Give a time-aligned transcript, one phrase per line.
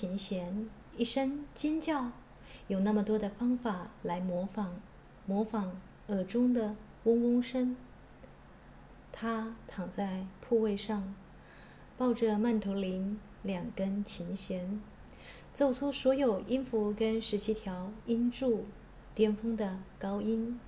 [0.00, 2.12] 琴弦，一声尖叫，
[2.68, 4.80] 有那么多的方法来模仿，
[5.26, 6.74] 模仿耳中的
[7.04, 7.76] 嗡嗡声。
[9.12, 11.14] 他躺在铺位上，
[11.98, 14.80] 抱着曼陀林，两根琴弦，
[15.52, 18.64] 奏出所有音符跟十七条音柱，
[19.14, 20.58] 巅峰的高音，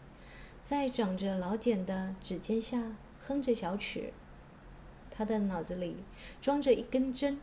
[0.62, 4.12] 在长着老茧的指尖下哼着小曲。
[5.10, 5.96] 他的脑子里
[6.42, 7.40] 装着一根针，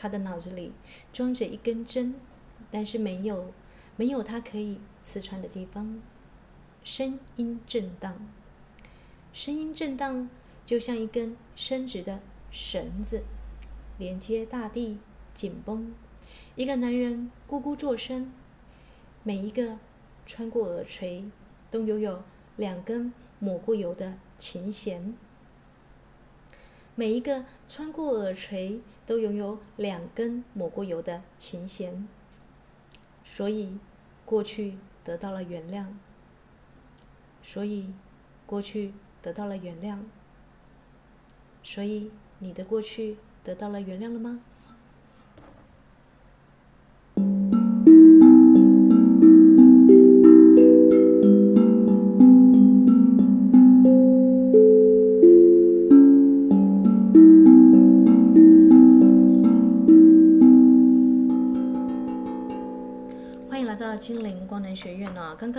[0.00, 0.70] 他的脑子里
[1.12, 2.14] 装着一根针，
[2.70, 3.52] 但是没有
[3.96, 6.00] 没有他可以刺穿的地方。
[6.84, 8.28] 声音震荡，
[9.32, 10.30] 声音震荡，
[10.64, 12.20] 就像一根伸直的
[12.52, 13.24] 绳子，
[13.98, 14.98] 连接大地，
[15.34, 15.92] 紧绷。
[16.54, 18.32] 一个男人咕咕作声，
[19.24, 19.78] 每一个
[20.24, 21.24] 穿过耳垂
[21.70, 22.22] 都拥有
[22.56, 25.14] 两根抹过油的琴弦。
[26.98, 32.08] 每一个穿过耳垂都拥有两根抹过油的琴弦，
[33.22, 33.78] 所以
[34.24, 35.86] 过去得到了原谅。
[37.40, 37.94] 所以
[38.46, 40.00] 过去得到了原谅。
[41.62, 44.40] 所以你的过去得到了原谅了吗？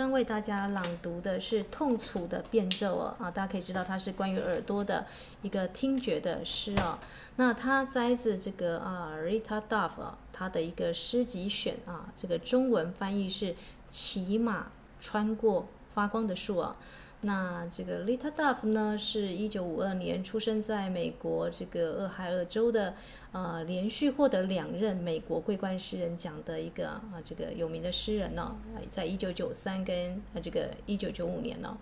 [0.00, 5.04] 刚为大家朗读的是痛楚的变奏哦，啊，大家可以知道它是关于耳朵的
[5.42, 6.98] 一个听觉的诗哦。
[7.36, 9.90] 那它摘自这个啊，Rita Duff
[10.32, 13.52] 他的一个诗集选啊，这个中文翻译是
[13.90, 14.68] 《骑马
[14.98, 16.78] 穿过发光的树》啊。
[17.22, 22.94] 那这个 Rita Duff 呢，是一九五二年出生在美国这个俄亥俄州的，
[23.32, 28.56] 呃，连续获得两任美国桂冠诗人奖的一个啊，这个有名的诗人呢，
[28.90, 31.76] 在一九九三跟啊这个一九九五年呢，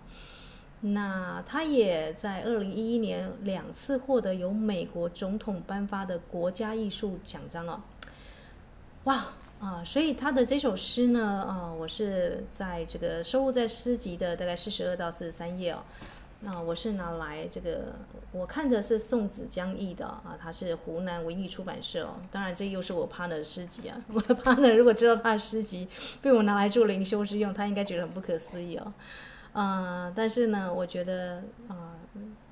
[0.81, 7.81] 那他也在二零一一年两次获得由美国总统颁发的国家艺术奖章哦，
[9.05, 9.27] 哇！
[9.59, 15.83] 啊，所以他的这首诗呢，啊，我是在这个收录在诗集的大概四十二到四十三页哦。
[16.39, 17.93] 那我是拿来这个，
[18.31, 22.15] 我看的是宋子江译的啊，他是湖南文艺出版社哦。
[22.31, 24.01] 当然，这又是我 partner 的诗集啊。
[24.13, 25.89] 我的 partner 如果知道他的诗集
[26.21, 28.93] 被我拿来做灵修之用，他应该觉得很不可思议哦。
[29.51, 31.98] 啊，但是呢，我觉得啊。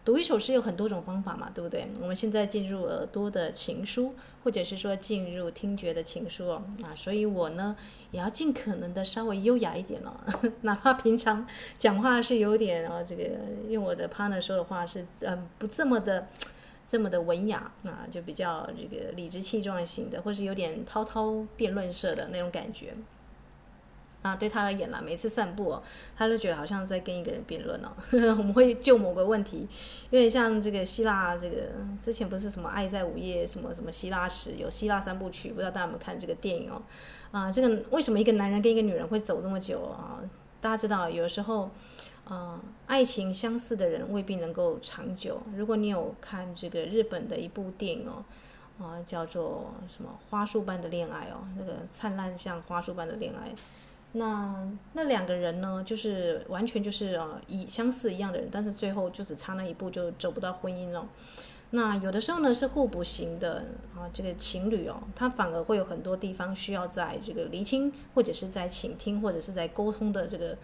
[0.07, 1.85] 读一首诗有很多种方法嘛，对不对？
[1.99, 7.75] 我们现在进入耳朵的情书，或者是说进入听觉的情书哦，啊，所以我呢
[8.11, 10.15] 也要尽可能的稍微优雅一点哦，
[10.61, 11.45] 哪怕平常
[11.77, 13.23] 讲话是有点哦，这个
[13.67, 16.29] 用我的 partner 说的话是嗯不这么的
[16.85, 22.93] 这么的文雅啊，就比较这个理直气壮型的，或是有点滔滔辩论式的那种感觉。
[24.27, 25.83] 啊，对他而言啦，每次散步哦，
[26.15, 27.89] 他都觉得好像在跟一个人辩论哦。
[28.37, 29.67] 我们会就某个问题，
[30.09, 31.55] 有点像这个希腊这个
[31.99, 36.81] 之前不是什么《爱在午夜》什么什么希腊史，有希腊三部曲，不知道大家有没有看这个电影哦？
[37.31, 40.19] 啊，这个为什么一个男人跟一个女人会走这么久啊？
[40.59, 41.69] 大家知道，有时候
[42.25, 45.41] 啊，爱情相似的人未必能够长久。
[45.55, 48.23] 如果你有看这个日本的一部电影哦，
[48.83, 53.53] 啊，叫做什么《花束般的恋爱》哦，那个灿烂像花束般的恋爱。
[54.17, 61.07] 那那两个人呢，就是完全就是呃以相似一样的人，但是最后就只差那一步就走不到婚姻了。
[61.71, 70.57] 那有的时候呢是互补型的啊，这个情侣哦，他反而会有很多地方需要在这个厘清，或者是在倾听，或者是在沟通的这个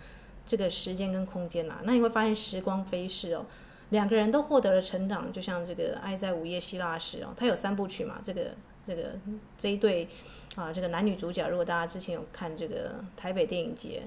[0.48, 1.80] 这个时间跟空间呐。
[1.84, 3.46] 那你会发现时光飞逝哦，
[3.90, 8.52] 两个人都获得了成长，就像这个《爱在午夜希腊时》哦，它有三部曲嘛，这个
[8.86, 9.16] 这个
[9.58, 10.08] 这一对。
[10.56, 14.04] 啊，这个男女主角，如果大家之前有看这个台北电影节，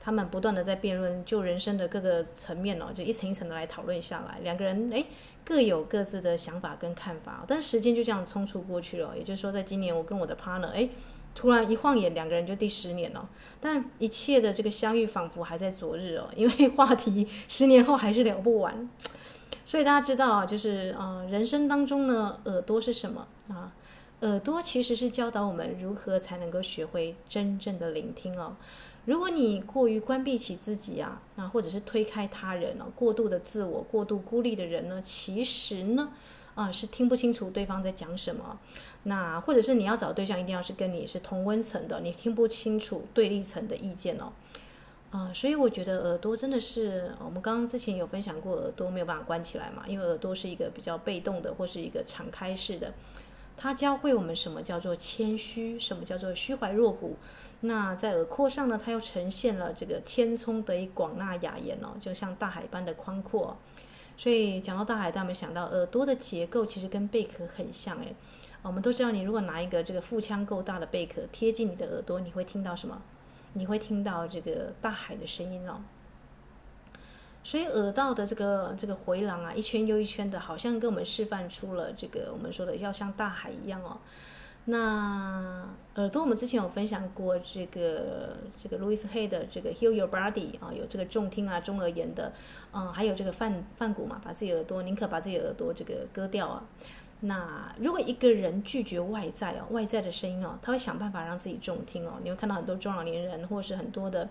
[0.00, 5.04] 他们不断的在辩论就人生的各个层面哦，就一层一层的来讨论下来，两个人哎
[5.44, 9.16] 各有各自的想法跟看法，但时间就这样匆促过去了。
[9.16, 10.88] 也就是说，在今年我跟我的 partner 哎，
[11.32, 13.28] 突然一晃眼，两个人就第十年了，
[13.60, 18.90] 但一切的这个相遇仿佛还在昨日哦，因为话题十年后还是聊不完。
[19.64, 23.72] 所以大家知道啊，就是啊，人生当中呢，耳朵是什么啊？
[24.20, 28.56] 耳朵其实是教导我们如何才能够学会真正的聆听哦。
[29.04, 36.10] 如果你过于关闭起自己啊，那或者是推开他人哦，过度的自我、过度孤立的人呢，其实呢，
[36.54, 38.58] 啊是听不清楚对方在讲什么。
[39.02, 44.32] 那或者是你要找对象，一定要是跟你是同温层的，你听不清楚对立层的意见哦。
[45.10, 52.92] 啊、所以我觉得耳朵真的是我们刚刚之前有分享过，耳朵没有办法关起来嘛，因为耳朵是一个比较被动的，或是一个敞开式的。
[53.56, 57.16] 它教会我们什么叫做谦虚，什么叫做虚怀若谷。
[57.60, 63.56] 那在耳廓上呢，它又呈现了这个千聪得以广纳雅言哦，就像大海般的宽阔。
[64.16, 68.14] 所以讲到大海，他们想到耳朵的结构其实跟贝壳很像诶。
[68.62, 73.02] 我们都知道，你如果拿一个这个腹腔够大的贝壳贴近你的耳朵，你会听到什么？
[73.52, 75.80] 你会听到这个大海的声音哦。
[77.44, 83.98] 所以耳道的这个这个回廊啊，一圈又一圈的，好像跟我们示范出了这个我们说的要像大海一样哦。
[84.64, 92.32] 那耳朵我们之前有分享过这个这个 Louis Hay 的这个 Heal Your Body 啊，有这个重听啊、中耳炎的，
[92.72, 96.64] 嗯，还有这个泛泛谷嘛，把自己耳朵宁可把自己耳朵这个割掉啊。
[97.20, 102.14] 那如果一个人拒绝外在哦，外在的声音哦，他会想办法让自己重听哦。
[102.22, 104.30] 你会看到很多中老年人，或是很多的。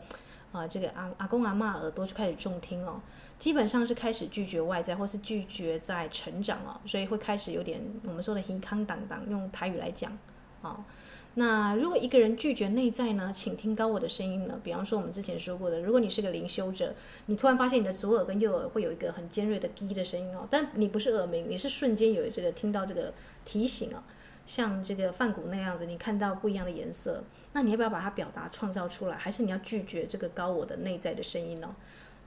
[0.54, 3.02] 啊，这个阿阿公阿嬷耳朵就开始重听哦，
[3.40, 10.16] 基本上是开始拒绝外在，或是拒绝在成长哦，所以会开始有点我们说的“耳康挡挡”，用台语来讲，
[10.62, 10.86] 啊，
[11.34, 16.94] 那如果一个人拒绝内在呢，请听高我的声音呢，比方说我们之前说过的，如果你是个灵修者，
[17.26, 23.12] 你突然发现你的左耳跟右耳会有一个很尖锐的“滴”的声音哦，但你不是耳鸣，你是瞬间有这个听到这个
[23.44, 24.04] 提醒啊。
[24.46, 27.24] 像这个梵谷那样子，你看到不一样的颜色，
[27.54, 29.16] 那你要不要把它表达创造出来？
[29.16, 31.76] 还是你要拒绝这个高我的内在的声音呢？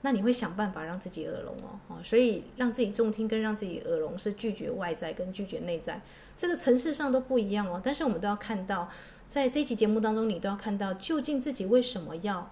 [0.01, 6.01] 那你会想办法让自己耳聋哦，哦，所以让自己重听跟让自己耳聋是拒绝外在跟拒绝内在，
[6.35, 7.81] 这个层次上都不一样哦。
[7.83, 8.89] 但是我们都要看到，
[9.27, 12.51] 在这期节目当中，你都要看到究竟自己为什么要。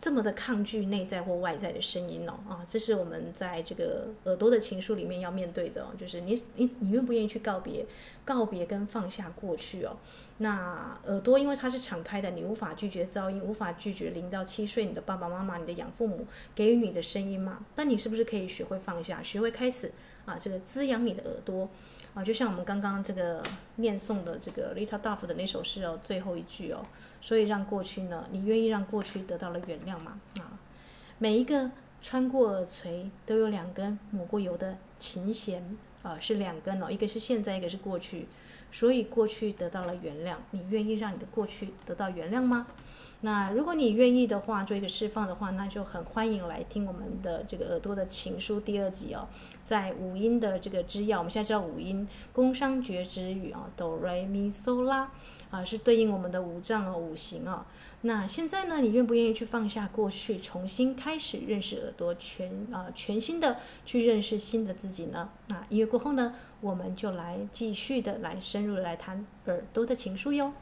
[0.00, 7.84] 这么的抗拒内在或外在的声音哦，啊，这是我们在这个耳朵的情书里面要面对的哦，就是你你你愿不愿意去告别，
[8.24, 9.94] 告别跟放下过去哦。
[10.38, 17.66] 那耳朵因为它是敞开的，你无法拒绝噪音，无法拒绝零到七岁你的爸爸妈妈、你的养父母给予你的声音嘛。
[17.74, 19.92] 但你是不是可以学会放下，学会开始
[20.24, 21.68] 啊，这个滋养你的耳朵？
[22.12, 23.42] 啊，就像我们刚刚这个
[23.76, 26.84] 念诵的这个 Rita Duff 的那首诗哦，最后一句哦，
[27.20, 30.20] 所以让过去呢，你愿意让过去得到了原谅吗？
[30.38, 30.58] 啊，
[31.18, 31.70] 每一个
[32.02, 38.26] 穿过耳垂都有两根抹过油的琴弦啊，是两根哦，一个是现在，一个是过去，
[38.72, 42.66] 所以过去得到了原谅，你愿意让你的过去得到原谅吗？
[43.22, 49.28] 那如果你愿意的话，做一个释放的话，那就很欢迎来听我们的这个耳朵的情书第二集哦。
[49.62, 55.10] 在五音的这个之要，我们现在知道五音，宫商角徵羽啊，哆来咪嗦拉
[55.50, 57.66] 啊，是对应我们的五脏哦，五行哦。
[58.00, 65.28] 那现在呢，你愿不愿意去放下过去，重新开始认识耳朵，全啊全新的去认识新的自己呢？
[65.48, 70.54] 那音乐过后呢，我们就来继续的来深入来谈耳朵的情书哟。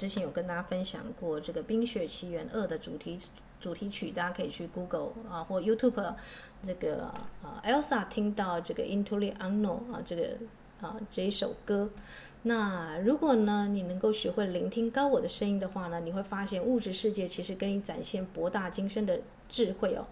[0.00, 3.20] 之前有跟大家分享过这个《冰雪奇缘二》的主题
[3.60, 6.14] 主题曲，大家可以去 Google 啊或 YouTube
[6.62, 7.02] 这个
[7.42, 10.38] 啊 Elsa 听到这个 Into the Unknown 啊这个
[10.80, 11.90] 啊这一首歌。
[12.44, 20.06] 那如果呢你能够学会聆听高我的声音的话呢，你会发现物质世界其实跟你展现博大精深的智慧哦。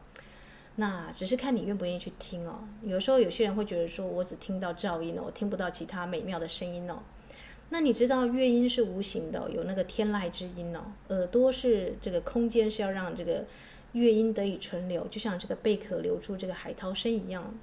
[0.77, 2.63] 那只是看你愿不愿意去听哦。
[2.83, 6.99] 有时候有些人会觉得说，我只听到噪音哦，我听不到其他美妙的声音哦。
[7.71, 10.81] 那你知道乐音是无形的，有那个天籁之音哦。
[11.09, 13.45] 耳朵是这个空间，是要让这个
[13.93, 17.55] 乐音得以存留，就像这个贝壳留住这个海涛声一样。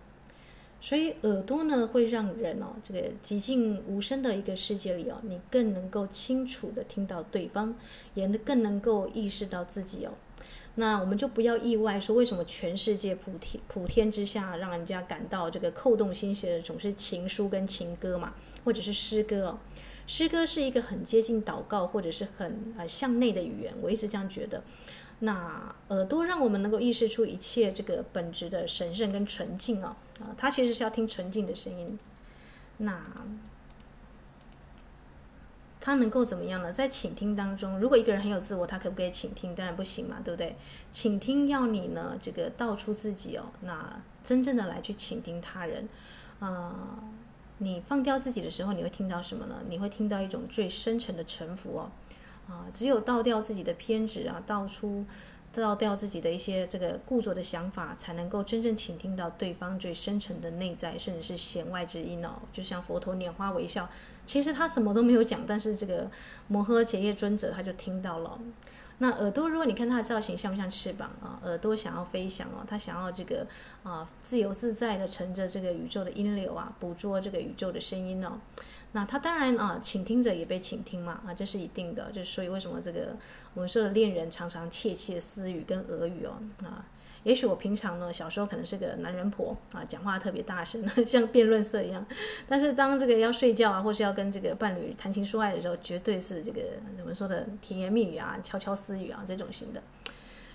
[0.80, 7.76] 所以耳朵呢，会让人哦，这个寂静无声的一个世界里哦，你更能够清楚地听到对方，
[8.14, 10.12] 也更能够意识到自己哦。
[10.76, 19.60] 那我们就不要意外说，为什么全世界普天普天之下，让人家感到这个扣动心弦的总是情书跟情歌嘛，或者是诗歌哦。
[20.08, 24.64] 诗歌是一个很接近祷告，或者是很呃向内的语言，我一直这样觉得。
[25.20, 31.98] 那耳朵让我们能够意识出一切这个本质的神圣跟纯净啊啊，它其实是要听纯净的声音。
[32.78, 33.02] 那
[35.80, 36.74] 它能够怎么样呢？
[36.74, 39.56] 在倾听当中，如果一个人很有自我，他可不可以倾听？
[39.56, 40.56] 当然不行嘛，对不对？
[40.92, 45.88] 倾听要你呢这个道出自己哦，那真正的来去倾听他人，
[46.40, 47.00] 啊、
[47.60, 49.64] 你放掉自己的时候，你会听到什么呢？
[49.70, 51.92] 你会听到一种最深沉的臣服哦，
[52.48, 55.06] 啊，只有倒掉自己的偏执啊，倒出
[55.54, 62.34] 倒掉自己的一些这个固着的想法，才能够真正倾听到对方最深沉的内在，甚至是弦外之音哦。
[62.52, 63.90] 就像佛陀拈花微笑，
[64.26, 66.12] 其实他什么都没有讲，但是这个
[66.50, 68.38] 摩诃伽叶尊者他就听到了。
[69.00, 71.38] 那耳朵，如果你看它的造型像不像翅膀啊？
[71.44, 73.46] 耳朵想要飞翔哦，它想要这个
[73.84, 78.40] 啊自由自在的乘着这个宇宙的音流啊，捕捉这个宇宙的声音哦。
[78.94, 82.10] 那它当然啊，倾听者也被倾听嘛啊，这是一定的。
[82.12, 83.18] 就是所以为什么这个
[83.54, 86.86] 我们说的恋人常常窃窃私语跟俄语哦啊。
[87.26, 92.06] 也许我平常呢，小时候可能是个男人婆啊，讲话特别大声， 像辩论社一样。
[92.48, 96.62] 但是当这个要睡觉啊，或是要跟这个伴侣谈情说爱的时候，绝对是这个
[96.96, 99.82] 怎么说的甜言蜜语啊、悄悄私语啊这种型的。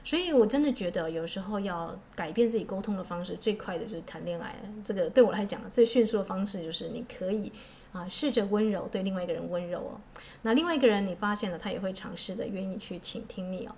[0.05, 4.55] 所以我真的觉得，有时候要改变自己沟通的方式，最快的就是谈恋爱。
[4.85, 7.53] 这个对我来讲，最迅速的方式就是你可以
[7.93, 10.01] 啊，试着温柔对另外一个人温柔哦。
[10.43, 13.75] 那另外一个人，你发现了，他也会尝试的愿意去倾听你哦。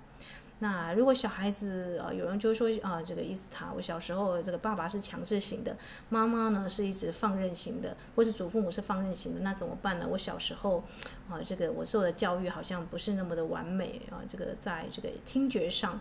[0.62, 5.76] 那如果小孩子啊，有人就说啊，这个伊斯塔，我小时候这个爸爸是强制型的，
[6.08, 10.06] 妈妈呢是一直放任型的，或是祖父母是放任型的，那怎么办呢？
[10.08, 10.84] 我小时候
[11.28, 16.00] 啊，这个我受的教育好像不是那么的完美啊，这个在这个听觉上。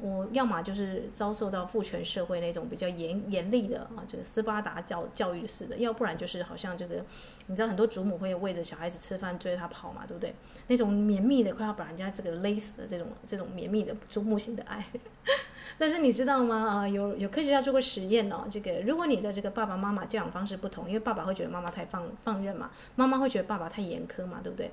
[0.00, 7.04] 我要么就是遭受到父权社会那种比较严严厉的啊，这个斯巴达教教育式的，要不然就是好像这个，
[7.46, 10.34] 你知道很多祖母会喂着小孩子吃饭，追着他跑嘛，对不对？
[10.68, 14.84] 那种绵密的快要把人家这个勒死的这种这种绵密的祖母型的爱。
[15.78, 16.66] 但是你知道吗？
[16.66, 24.70] 啊，有有科学家做过实验哦，这个如果你的这个爸爸妈妈教养方式不同，因为爸爸会觉得妈妈太放放任嘛，妈妈会觉得爸爸太严苛嘛，对不对？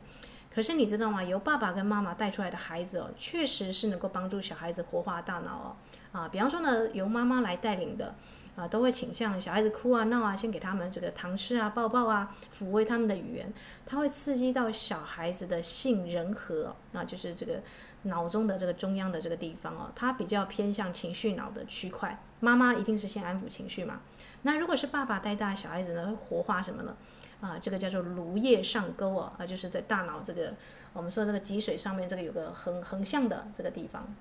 [0.58, 1.24] 可是你知道吗？
[1.24, 5.76] 由爸爸跟妈妈带出来的孩子哦，确实是能够帮助小孩子活化大脑哦。
[6.12, 8.16] 啊，比方说呢，由妈妈来带领的，
[8.56, 13.54] 啊，都会倾向小孩子哭啊闹啊，先给他们这个糖吃啊、抱抱啊，抚慰他们的语言，
[13.86, 17.62] 它会刺激到小孩子的杏仁核，那就是这个
[18.02, 22.20] 脑中的这个中央的这个地方哦，它比较偏向情绪脑的区块。
[22.40, 24.00] 妈妈一定是先安抚情绪嘛。
[24.42, 26.98] 那如果是爸爸带大小孩子呢，会活化什么呢？
[27.40, 30.54] 啊，这个叫做颅叶上沟啊，啊，就是在大脑这个
[30.94, 34.16] 我们说这个脊髓上面这个有个横横向的这个地方，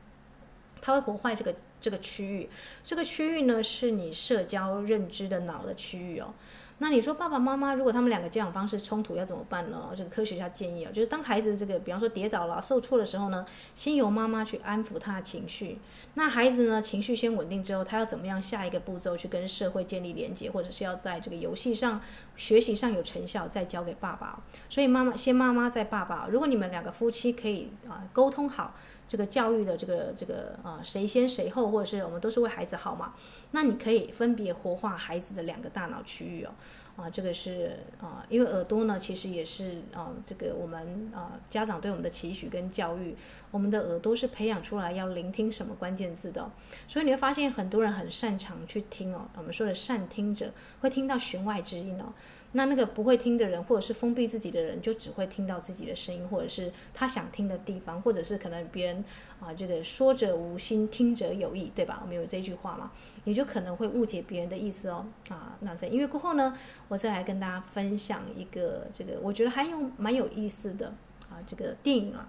[0.83, 2.51] 它会破坏这个这个区域。
[2.85, 6.35] 这个区域呢，是你社交认知的脑的区域哦。
[6.79, 9.91] 那你说爸爸妈妈如果他们两个教养方式冲突要怎么办呢？
[9.97, 15.79] 这个科学家建议啊，就是当孩子这个比方说跌倒了、受挫的时候呢，先由妈妈去安抚他的情绪。
[16.15, 22.01] 那孩子呢，情绪先稳定之后，他要怎么样下一个步骤去跟社会建立连接，或者是要在这个游戏上、
[22.37, 24.39] 学习上有成效，再交给爸爸。
[24.69, 26.29] 所以妈妈先妈妈再爸爸。
[26.31, 28.75] 如果你们两个夫妻可以啊沟通好。
[29.09, 33.15] 这个教育的这个这个啊，谁先谁后，或者是我们都是为孩子好嘛？
[33.53, 36.53] 那你可以分别活化孩子的两个大脑区域哦。
[36.97, 43.15] 啊，这个是啊，因为耳朵呢，其实也是啊，这个我们啊家长对我们的期许跟教育，
[43.51, 46.51] 我们的耳朵是培养出来要聆听什么关键字的。
[46.89, 50.51] 所以你会发现很多人很擅长去听哦，我们说的善听者
[50.81, 52.13] 会听到弦外之音哦。
[52.53, 59.05] 那那个不会听的人，或者是封闭自己的人，就只会听到自己的声音，或者是他想听的地方，或者是可能别人
[59.41, 61.99] 啊，这个说者无心，听者有意，对吧？
[62.01, 62.91] 我们有这句话嘛，
[63.25, 65.05] 你就可能会误解别人的意思哦。
[65.29, 66.57] 啊，那在因为过后呢，
[66.89, 70.95] 我再来跟大家分享一个这个我觉得还有蛮有意思的
[71.29, 72.29] 啊，这个电影啊。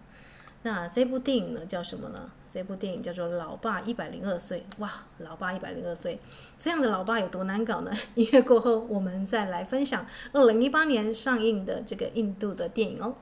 [0.64, 2.30] 那这部电影呢叫什么呢？
[2.52, 4.60] 这部电影叫做《老爸一百零二岁》。
[4.82, 6.20] 哇，老爸一百零二岁，
[6.60, 7.92] 这样的老爸有多难搞呢？
[8.16, 13.16] 音乐过后，我们再来分享二零一八年上映的这个印度的电影哦。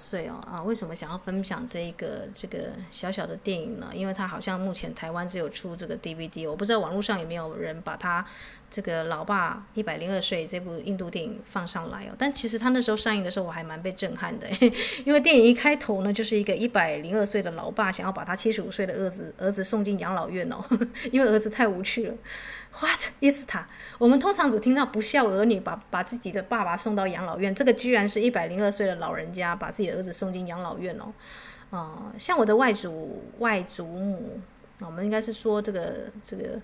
[0.00, 3.90] 岁哦啊，为什么想要分享这一个这个小小的电影呢？
[3.92, 8.24] 因为它好像目前台湾只有出这个 DVD，我不知道网络上有没有人把它
[8.70, 12.14] 这个《老爸一百零二岁》这部印度电影放上来哦。
[12.16, 14.46] 但其实他那时候上映的时候，我还蛮被震撼的，
[15.04, 20.64] 因为电影一开头呢，就是一个一百零二岁的老爸想要把他七十五岁的儿子儿子送进养老院哦，
[21.10, 22.14] 因为儿子太无趣了。
[22.80, 23.66] What is 他？
[23.98, 31.12] 我们通常只听到不孝儿女把把自己的爸爸送到养老院，这个居然是一百零二岁的老人家把自己的儿子送进养老院哦。
[31.70, 34.40] 啊、像我的外祖外祖母，
[34.80, 36.60] 我们应该是说这个这个，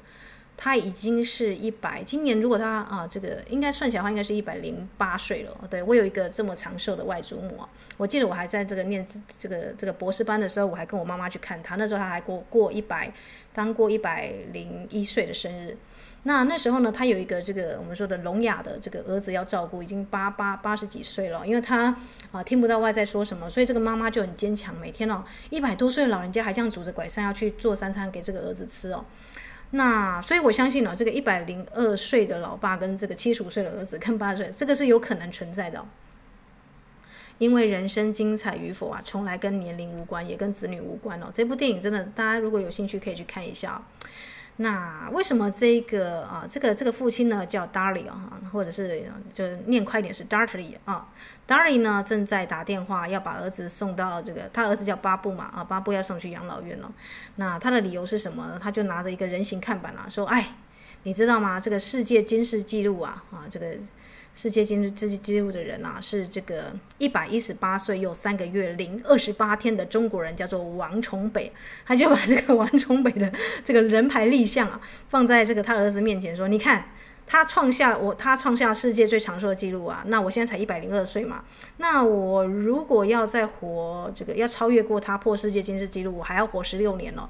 [0.57, 5.53] 他已经是一百，今年如果他啊这个应该算起来的话，应该是一百零八岁了。
[5.69, 7.61] 对，我有一个这么长寿的外祖母，
[7.99, 9.07] 我记得我还在这个念
[9.39, 13.13] 这个这个博士班的时候，我还跟我妈妈去看他，那时候他还过过一百，
[13.53, 15.77] 刚过一百零一岁的生日。
[16.23, 21.95] 那那时候呢，他有一个这个我们说的聋哑的这个儿子要照顾，已经八八八十几岁了，因为他
[22.33, 29.05] 啊听不到外在说什么，所以这个妈妈就很坚强，每天哦一百多岁的老人家还这样拄着拐杖要去做三餐给这个儿子吃哦。
[29.71, 35.85] 那所以我相信呢，这个一百零二岁的老爸跟这个七十五岁的儿子跟八岁，这个是有可能存在的。
[37.39, 41.27] 因为人生精彩与否啊，从来跟年龄无关，也跟子女无关哦。
[41.35, 43.83] 这部电影真的，大家如果有兴趣可以去看一下。
[44.59, 51.09] 那为什么这个啊，这个这个父亲呢叫 Darley 啊，或者是就念快点是 Dartley 啊
[51.47, 56.91] ，Darley 呢正在打电话要把儿子送到这个，他儿子叫巴布嘛啊，巴布要送去养老院了。
[57.37, 58.59] 那他的理由是什么？
[58.63, 60.55] 他就拿着一个人形看板啊，说，哎，
[61.03, 61.61] 你知道吗？
[61.61, 63.77] 这个世界军事纪录啊啊，这个。
[64.37, 71.51] 世界金氏纪录的人啊，是这个一百一十八岁又三个月零二十八天的中国人，叫做王崇北。
[71.87, 73.33] 他就把这个王崇北的
[73.65, 74.79] 这个人牌立像啊，
[75.09, 76.91] 放在这个他儿子面前说：“你看，
[77.27, 80.05] 他创下我他创下世界最长寿的纪录啊！
[80.09, 81.43] 那我现在才一百零二岁嘛，
[81.79, 87.27] 那我如果要再活这个要超越过他破世界纪录，我还要活十六年哦。”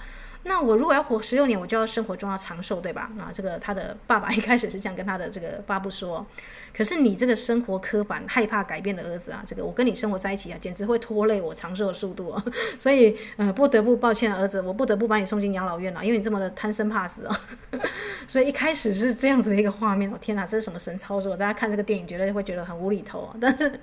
[0.48, 3.10] 那我如果要活十六年，我就要生活中要长寿，对吧？
[3.18, 6.24] 啊，这个他的爸爸一开始是这样跟他的这个爸爸说。
[6.72, 12.44] 可是你这个生活刻板、害怕改变的儿子啊，这个我跟你生活在一起啊，简直会拖累我长寿的速度啊。
[12.78, 17.40] 所以，呃，不得不抱歉，儿子，我不得不把你送进养老院了，因为你这么的贪生怕死啊。
[18.28, 21.36] 所以一开始是这样子的一个画面，我天哪，这是什么神操作？
[21.36, 23.36] 大家看这个电影绝对会觉得很无厘头啊。
[23.40, 23.80] 但是，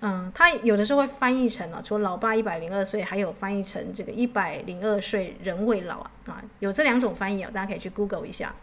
[0.00, 5.93] 嗯，他有的时候会翻译成啊，除了老爸一百零二岁，还有翻译成这个一百零二岁人未老。
[5.98, 8.54] 啊，有这两种翻译啊，大家可以去 Google 一下。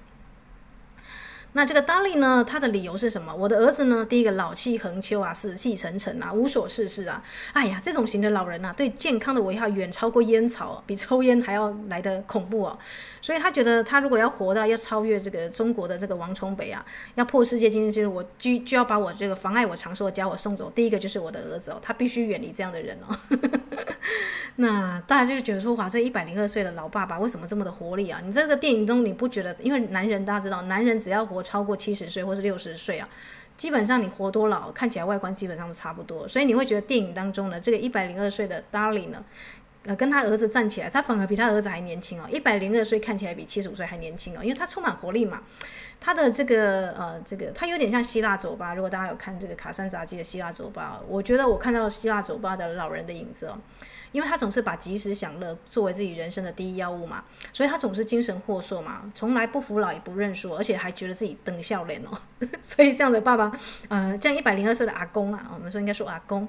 [1.53, 3.35] 那这个 Darley 呢，他的理由是什么？
[3.35, 7.21] 我的儿子呢，第一个老气横秋啊，死气沉沉啊，无所事事啊。
[7.51, 12.79] 哎呀，这种型的老人啊，对健康的危害远超过烟草，比抽烟还要来的恐怖哦。
[13.21, 16.85] 所以他觉得，他如果要活到要超越这个中国的这个王崇北啊，
[17.15, 20.71] 要破世界经济纪录，我就就要把我这个妨碍我长寿的家伙送走。
[20.73, 23.13] 第一个就是我的儿子哦，他必须远离这样的人哦。
[24.57, 28.21] 那大家就觉得说，哇，这一百零二岁的老爸爸为什么这么的活力啊？
[28.23, 29.55] 你这个电影中你不觉得？
[29.59, 33.07] 因为男人大家知道，男人只要活超过七十岁或是六十岁啊，
[33.55, 36.27] 基本上你活多老，看起来外观基本上都差不多。
[36.27, 39.23] 所以你会觉得电影当中呢，这个一百零二岁的 Darling 呢，
[39.85, 42.27] 呃，跟他儿子站起来，他反而比他儿子还年轻哦。
[42.29, 45.41] 一百零二岁看起来比七十五岁还年轻哦，因为他充满活力嘛。
[45.99, 48.73] 他的这个呃，这个他有点像希腊酒吧。
[48.73, 53.57] 如果大家有看这个卡山杂记的希腊酒吧，我觉得我看到希腊酒吧的老人的影子哦。
[54.11, 62.17] 因为他总是把及时享乐作为自己人生的第一要务嘛，所以他总是精神获硕嘛，从来不服老也不认输，而且还觉得自己登笑脸哦。
[62.61, 63.51] 所以这样的爸爸，
[63.87, 66.47] 呃，这样一百零二岁的阿公啊，我们说应该说阿公，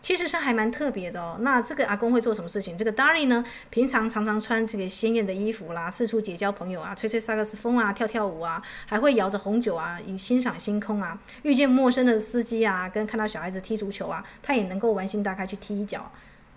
[0.00, 1.36] 其实是还蛮特别的哦。
[1.40, 2.76] 那这个阿公会做什么事情？
[2.78, 11.18] 这个 Darley 呢，平常常常穿这个鲜艳的衣服啦，四处结交朋友啊，吹吹萨克斯风啊，跳跳舞啊，还会摇着红酒啊，欣赏星空啊。
[11.42, 16.10] 遇见陌生的司机啊，跟看到小孩子踢足球啊，他也能够玩心大开去踢一脚。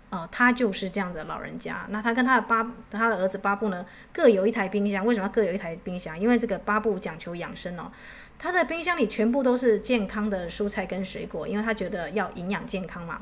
[0.09, 1.85] 呃，他就是这样子的老人家。
[1.89, 5.05] 那他跟他的巴，他的儿子巴布呢，各有一台冰箱。
[5.05, 6.17] 为什么各有一台冰箱？
[6.19, 7.91] 因为这个巴布讲求养生哦，
[8.39, 13.21] 他的冰箱里全部都是健康的蔬菜跟水果，因为他觉得要营养健康嘛。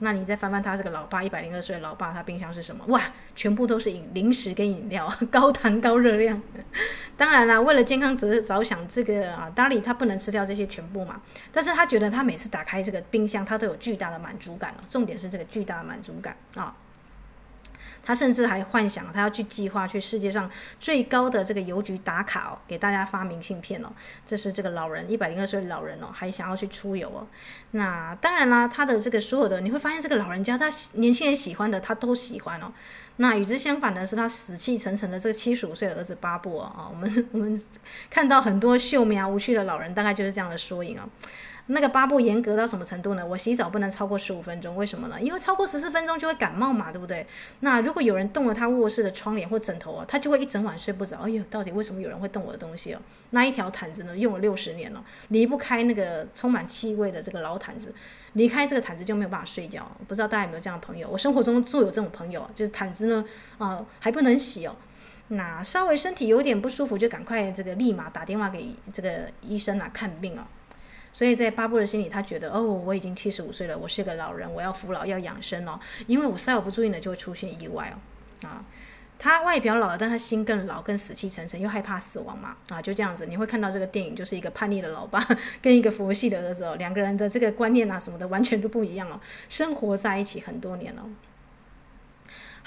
[0.00, 2.84] 那你再翻翻他这个老爸一百零二岁的老爸，他冰箱是什么？
[2.86, 3.02] 哇，
[3.34, 6.40] 全部都是饮零食跟饮料，高糖高热量。
[7.16, 11.20] 当然啦，为了健康着着想，这个啊达里他不能吃掉这些全部嘛。
[11.52, 14.72] 但是他觉得他每次打开这个冰箱，他都有巨大的满足感。
[14.88, 16.74] 重点是这个巨大的满足感啊。
[18.08, 23.88] 他甚至还幻想，他要去计划去世界上最高的这个邮局打卡哦，给大家发明信片哦。
[24.26, 27.26] 这是这个老人一百零二岁的老人哦，还想要去出游哦。
[27.72, 32.72] 那当然啦，他的这个所有的，你会发现这个老人家，他年轻人喜欢的，他都喜欢哦。
[33.16, 36.88] 那与之相反的是，他死气沉沉的这个七十五岁的儿子巴布哦。
[36.90, 37.62] 我们我们
[38.08, 41.02] 看到很多秀苗无趣的老人，大概就是这样的缩影哦。
[41.70, 43.24] 那个巴布严格到什么程度呢？
[43.26, 45.20] 我洗澡不能超过十五分钟，为什么呢？
[45.20, 47.26] 因为超过十四分钟就会感冒嘛，对不对？
[47.60, 51.18] 那如果有人动了他卧室的窗帘或枕头啊，他就会一整晚睡不着。
[51.18, 53.00] 哎呦，到底为什么有人会动我的东西哦？
[53.30, 57.94] 那一条毯子呢，用了六十年了，离不开那个充满气味的这个老毯子，
[58.32, 59.86] 离开这个毯子就没有办法睡觉。
[60.06, 61.06] 不知道大家有没有这样的朋友？
[61.10, 63.22] 我生活中就有这种朋友，就是毯子呢，
[63.58, 64.74] 啊、呃，还不能洗哦。
[65.28, 70.42] 那稍微身体有点不舒服，就赶快这个立马打电话给这个医生啊，看病哦。
[71.12, 78.46] 所以在巴布的心里，他觉得哦，我已经七十五岁了，我是个老人，我要服老，要养生哦，因为我稍有不注意呢，就会出现意外哦。
[78.46, 78.64] 啊，
[79.18, 82.56] 他外表老了，但他心更老，更死气沉沉，又害怕死亡嘛。
[82.68, 85.26] 啊，就这样子，你会看到这个电影，就是一个叛逆的老爸
[85.60, 91.04] 跟一个佛系的儿子哦，两个人的这个观念啊什么的完全都不一样哦，生活在一起很多年了。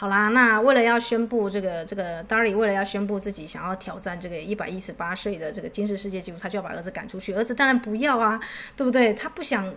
[0.01, 7.31] 好啦，那为了要宣布这个这个 d a r l y 为了要宣布自己想要挑战这个一百一十八岁的这个金氏世界纪录，他就要把儿子赶出去。
[7.35, 8.41] 儿子当然不要啊，
[8.75, 9.13] 对不对？
[9.13, 9.71] 他不想，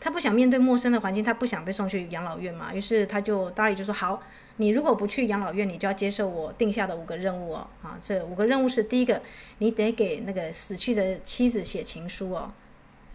[0.00, 2.74] 他不想面对陌生的环境，他不想被送去养老院嘛。
[2.74, 4.20] 于是他就 d a r l y 就说：“好，
[4.56, 7.68] 你如果不去养老院，你就要接受我定下的五个任务哦。
[7.80, 9.22] 啊，这五个任务是第一个，
[9.58, 12.52] 你得给那个死去的妻子写情书哦。”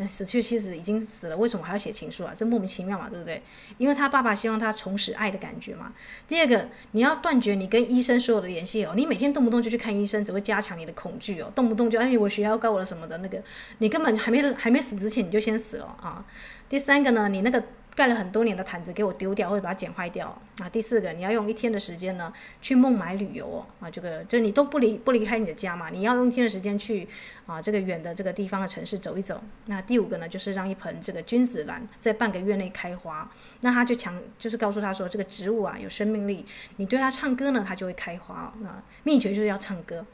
[0.08, 2.34] 死去妻子已经死了，为什么还要写情书啊？
[2.36, 3.42] 这莫名其妙嘛，对不对？
[3.78, 5.94] 因为他爸爸希望他重拾爱的感觉嘛。
[6.28, 8.94] 第二个，你要断绝你跟医生所有的联系哦。
[8.96, 11.52] 你每天动不动就去看医生，只会加强你的恐惧哦。
[11.56, 13.42] 动不动就哎，我血压高了什么的那个，
[13.78, 16.26] 你根本还没还没死之前你就先死了啊。
[16.68, 17.64] 第三个呢，你那个。
[17.96, 20.28] 盖了很多年的毯子给我丢掉，或者把它剪坏掉
[20.60, 20.68] 啊！
[20.70, 22.32] 第四个，你要用一天的时间呢，
[22.62, 23.90] 去孟买旅游哦啊！
[23.90, 27.08] 这个就你都不离不离开你的家嘛，你要用一天的时间去
[27.46, 29.42] 啊这个远的这个地方的城市走一走。
[29.68, 33.32] 那第五个呢，就是让一盆这个君子兰在半个月内开花。
[33.62, 38.54] 那他就强就是告诉他说，这个植物啊有生命力，你对它唱歌呢，它就会开花。
[38.60, 40.06] 那秘诀就是要唱歌。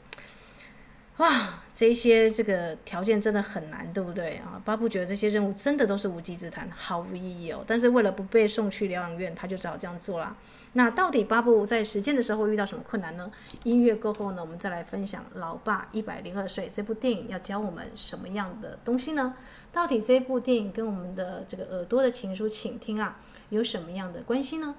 [1.18, 4.60] 哇，这些这个条件真的很难，对不对啊？
[4.64, 7.62] 巴布觉得这些任务真的都是无稽之谈，毫无意义哦。
[7.66, 10.36] 但是为了不被送去疗养院，他就只好这样做了。
[10.72, 13.30] 那到底巴布在实践的时候遇到什么困难呢？
[13.64, 19.34] 音乐过后呢，我们再来分享《老爸一百零二岁》这部电影要教我们什么样的东西呢？
[19.70, 23.18] 到底这部电影跟我们的这个耳朵的情书，请听啊，
[23.50, 24.74] 有什么样的关系呢？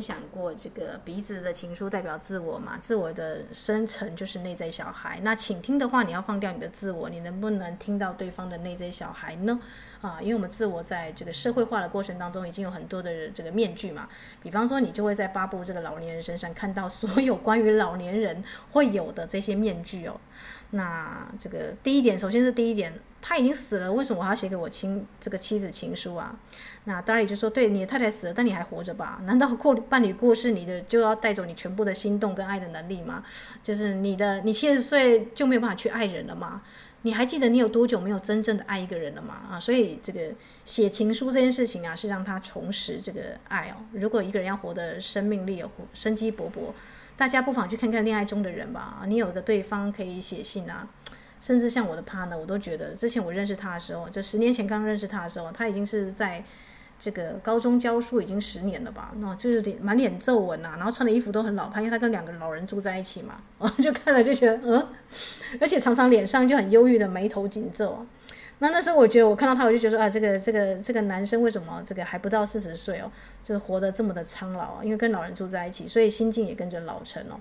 [0.00, 5.20] 想过，这个鼻子的情书代表自我嘛，自我的生成就是内在小孩。
[5.22, 9.60] 那请听的话，你要放掉你的自我，你能不能听到对方的内在小孩呢？
[10.00, 14.08] 啊，因为我们自我在这个社会化的过程当中，已经有很多的这个面具嘛。
[14.42, 20.18] 比方说，你就会在巴布这个老年人身上看到所有关于老年人会有的这些面具哦。
[20.72, 26.38] 那这个第一点，首先是第一点，他已经死了，为什么我还要写给我亲这个妻子情书啊？
[26.84, 29.20] 那当然也就说，对，你的太太死了，但你还活着吧？
[29.24, 33.24] 难道过伴侣过世，你的就要带走你全部的心动跟爱的能力吗？
[33.64, 36.62] 就是你的，你七十岁就没有办法去爱人了吗？
[37.02, 39.42] 你还记得你有多久没有真正的爱一个人了吗？
[39.50, 40.20] 啊，所以这个
[40.64, 43.82] 写情书这件事情啊，是让他重拾这个爱哦。
[43.92, 46.72] 如果一个人要活得生命力、生机勃勃。
[47.20, 50.88] 大家不妨去看看恋爱中的人吧，你有个对方可以写信啊，
[51.38, 56.42] 甚至像我的 partner，我都觉得之前我认识他的时候，就十年前刚认识他的时候，他已经是在
[56.98, 64.88] 这个高中教书已经十年了吧，那就是满脸皱纹啊，然后穿的衣服都很老派，因为他跟两个老人住在一起嘛，我 就看了就觉得嗯，
[65.60, 68.06] 而且常常脸上就很忧郁的眉头紧皱。
[68.60, 73.10] 那那时候我觉得我看到他，我就觉得说啊，这个这个这个男生为什么这个还不到四十岁哦，
[73.42, 74.82] 就是活得这么的苍老？
[74.84, 77.40] 因为跟老人住在一起，所以心境也跟着老成哦。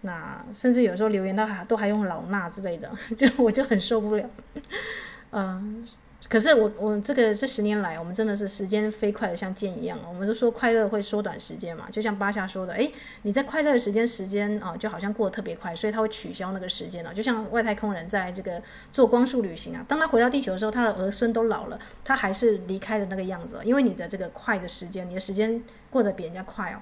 [0.00, 4.28] 那甚至有时候留言都还都还用老衲之类的， 就我就很受不了，
[5.30, 5.86] 嗯。
[6.28, 9.98] 可是我我这个这十年来，我们真的是时间飞快的像箭一样。
[10.08, 17.14] 我们都说快乐会缩短时间嘛，就像巴夏说的，诶，你在快乐的时间时间啊，就好像过得特别快，所以他会取消那个时间了。
[17.14, 18.60] 就像外太空人在这个
[18.92, 26.78] 做光速旅行啊，当他回到地球的时候，他的儿孙都老了，他还是离开的那个样子，因为你的这个快的时间，你的时间过得比人家快哦。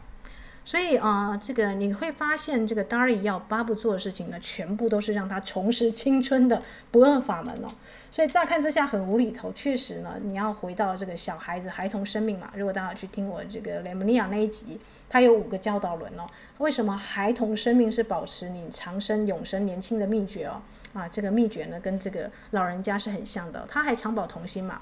[0.66, 7.68] 所以啊、这个你会发现，这个 Darry 要巴布做的事情呢，全部都是让他重拾青春的不二法门哦。
[8.11, 12.50] 所以乍看之下很无厘头，确实呢，你要回到这个小孩子、孩童生命嘛。
[12.57, 16.27] 如果大家去听我这个雷姆尼亚那一集，它有五个教导轮哦。
[16.57, 20.62] 为什么孩童生命是保持你长生、永生、年轻的秘诀哦？
[20.94, 24.81] 啊，这个秘诀呢，跟这个老人家是很像的，他还长保童心嘛。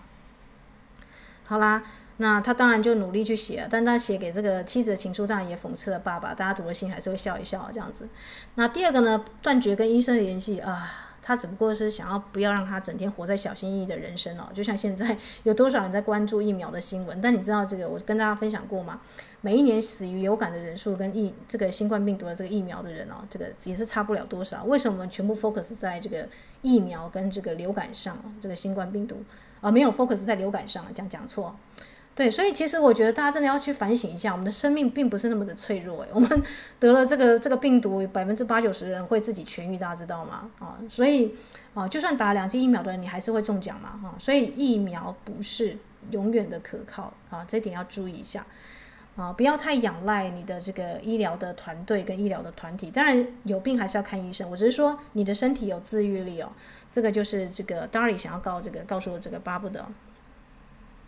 [1.45, 1.83] 好啦。
[2.23, 6.33] 那他当然就努力去写了，但他写给这个妻子的情书，当然也讽刺了爸爸。
[6.33, 8.09] 大家读了信还是会笑一笑这样子。
[8.55, 10.89] 那第二个呢，断绝跟医生的联系啊，
[11.21, 14.49] 他只不过是想要不要让他整天活在小心翼翼的人生哦。
[14.55, 17.21] 就像现在有多少人在关注疫苗的新闻？
[17.21, 19.01] 但你知道这个，我跟大家分享过吗？
[19.41, 24.63] 每一年死于流感的人数跟疫这个新冠病毒的这个疫苗的人哦，这个也是差不了多少。
[24.63, 26.29] 为什么我们全部 focus 在这个
[26.61, 28.17] 疫苗跟这个流感上？
[28.41, 29.21] 这个新冠病毒
[29.61, 31.57] 啊，没有 focus 在流感上，讲讲错。
[32.15, 36.09] 对，所以其实我觉得大家真的要去反省一下，我们的生命并不是那么的脆弱诶。
[36.13, 36.43] 我们
[36.79, 40.51] 得了这个这个病毒，百分之八九十人会自己痊愈，大家知道吗？
[40.59, 41.35] 啊，所以
[41.73, 43.99] 啊，就算打两剂疫苗的人，你还是会中奖嘛？
[44.05, 45.79] 啊，所以疫苗不是
[46.11, 48.45] 永远的可靠啊，这点要注意一下
[49.17, 52.91] 啊，不要太仰赖你的这个医疗的团队跟医疗的团体。
[52.91, 56.53] 当然有病还是要看医生，我只是说你的身体有自愈力哦，
[56.91, 59.87] 这个就是这个 Darry 想要告这个告诉这个巴布的。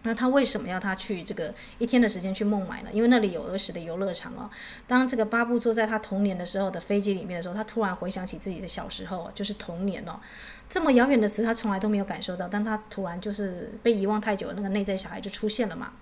[0.04, 2.90] 那他为什么要他去这个一天的时间去孟买呢？
[2.92, 4.48] 因为那里有儿时的游乐场哦。
[4.86, 10.20] 当这个巴布坐在他童年的时候的飞机里面的时候，他突然回想起自己的小时候，就是童年哦。
[10.68, 15.92] 这么遥远的词，他从来都没有感受到，但他突然就是被遗忘太久，那个内在小孩就出现了嘛。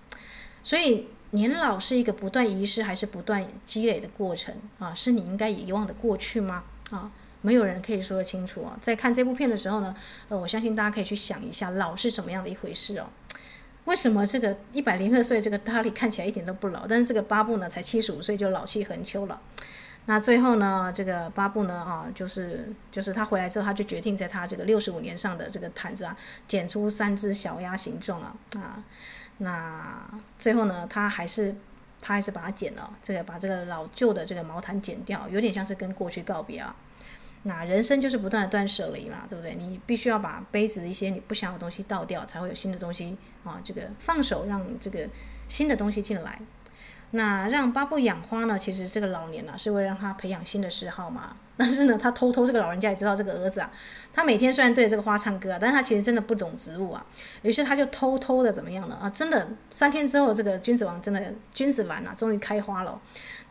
[0.64, 4.94] 所以年老是一个不断遗失还是不断积累的过程啊？
[4.94, 6.64] 是你应该遗忘的过去吗？
[6.90, 7.10] 啊，
[7.40, 8.72] 没有人可以说得清楚哦。
[8.80, 9.94] 在看这部片的时候呢，
[10.28, 13.06] 呃，我相信大家可以去想一下，老是什么样的一回事哦。
[13.84, 19.40] 为什么这个一百零二岁这个达利看起来一点都不老，但是这个巴布呢才七十五岁就老气横秋了？
[20.06, 26.16] 那最后呢，这个巴布呢啊，就是就是他回来之后，他就决定在他这个六十五年上的这个毯子啊，
[26.48, 28.82] 剪出三只小鸭形状啊啊，
[29.38, 31.54] 那最后呢，他还是
[32.00, 36.74] 他还是把它剪了，这个把这个老旧的这个毛毯剪掉，有点像是跟过去告别啊。
[37.44, 39.54] 那人生就是不断的断舍离嘛，对不对？
[39.54, 43.60] 你必须要把杯子一些你不想要的东西倒掉，才会有新的东西啊。
[43.64, 45.08] 这个放手，让这个
[45.48, 46.40] 新的东西进来。
[47.14, 48.58] 那让巴布养花呢？
[48.58, 51.36] 其实这个老年呢、是为了让他培养新的嗜好嘛。
[51.54, 53.70] 但是呢，他偷偷这个老人家也知道这个儿子啊，
[54.14, 57.04] 他每天虽然对这个花唱歌啊，但是他其实真的不懂植物啊。
[57.42, 58.96] 于是他就偷偷的怎么样了？
[58.96, 62.98] 啊，真的三天之后，这个君子王真的君子兰啊，终于开花了。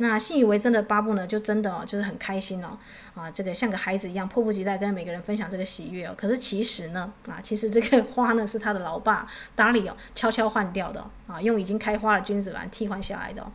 [0.01, 2.75] 那信以为真的巴布呢，就真的哦，就是很开心哦，
[3.13, 6.15] 啊，这个像个孩子一样，迫不及待跟每个人分享这个喜悦哦。
[6.17, 13.45] 可是其实呢，啊，其实这个花呢是他的老爸达利哦悄悄换掉的啊，用已经开花的君子兰替换下来的。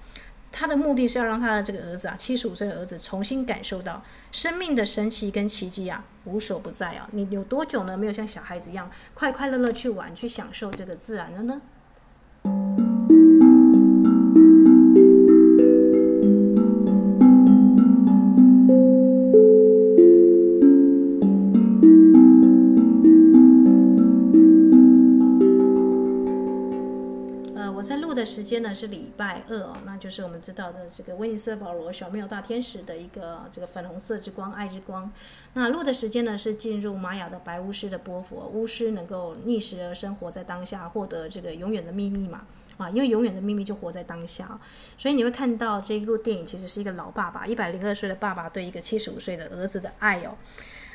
[0.53, 7.09] 他的目的是要让他的这个儿子啊，七十五岁的儿子重新感受到生命的神奇跟奇迹啊，无所不在啊！
[7.11, 11.61] 你有多久呢，没有像小孩子一样快快乐乐去玩、去享受这个自然了呢？
[28.47, 35.13] 间呢是礼拜二哦，那就是我们知道的这个威尼斯保罗小缪大天使的一个这个粉红色之光，爱之光。
[35.53, 42.47] 那录的时间呢是进入玛雅的白巫师的波佛，巫师能够逆时而生，活在当下，获得这个永远的秘密嘛
[42.79, 44.59] 啊，因为永远的秘密就活在当下，
[44.97, 50.37] 所以你会看到这一部电影其实是一个老爸爸，一百零二岁的爸爸对一个七十五岁的儿子的爱哦。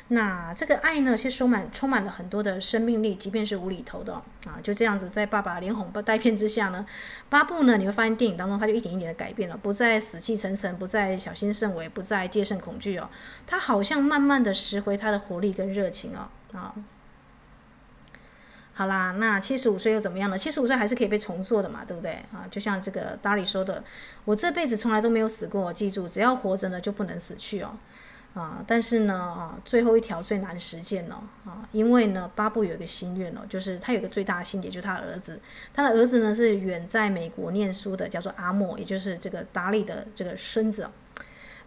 [0.08, 4.12] 那这个爱呢，是充满充满了很多的生命力，即便是无厘头的
[4.44, 6.84] 啊，就这样子，在爸爸连哄带骗之下呢，
[7.30, 13.08] 巴布呢，你会发现电影当中他就一点一点的改变了，不再死气沉沉，不再小心慎微，不再戒慎恐惧哦，
[13.46, 16.74] 他好像慢慢的拾回他的活力跟热情哦啊。
[18.74, 20.36] 好啦，那七十五岁又怎么样呢？
[20.36, 22.44] 七十五岁还是可以被重做的嘛，对不对啊？
[22.50, 23.82] 就像这个达里说的，
[24.24, 27.76] 我这辈子从来都没有死过，记住，只要活着呢，就不能死去哦。
[28.34, 35.38] 啊，但是呢，啊，最后一条最难实践了，啊，因为呢，巴布有一个心愿哦，就是他有个最大的心结，就是他儿子，
[35.74, 40.88] 他的儿子呢是远在美国念书的，叫做阿莫，也就是这个达利的这个孙子。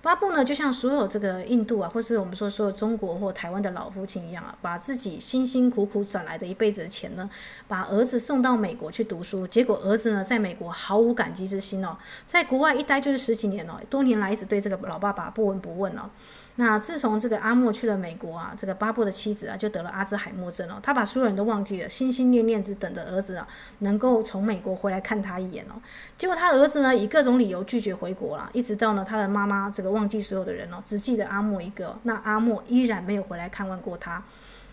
[0.02, 7.30] 巴布呢，就像所有这个印度啊，或是我们说所有中国或台湾的老父亲一样啊，把自己辛辛苦苦赚来的一辈子的钱呢，
[7.68, 16.10] 把儿子送到美国去读书，结果儿子呢，在美国毫无感激之心哦，在国外一待就是十几年哦，多年来一直对这个老爸爸不闻不问哦。
[16.58, 23.46] 那自从这个阿莫去了美国啊，这个巴布的妻子啊就得了阿兹海默症哦，他把所有人都忘记了，心心念念只等着儿子啊
[23.80, 25.76] 能够从美国回来看他一眼哦。
[26.18, 34.24] 结果他儿子呢以各种理由拒绝回国了，一直到呢他的妈妈这个忘记所有的人哦，只记得阿莫一个，那阿莫依然没有回来看望过他。